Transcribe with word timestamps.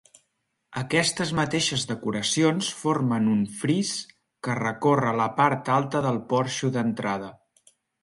Aquestes 0.83 1.33
mateixes 1.39 1.83
decoracions 1.91 2.71
formen 2.85 3.29
un 3.35 3.45
fris 3.61 3.93
que 4.49 4.59
recorre 4.63 5.15
la 5.23 5.31
part 5.39 5.73
alta 5.79 6.05
del 6.11 6.23
porxo 6.37 6.77
d'entrada. 6.79 7.35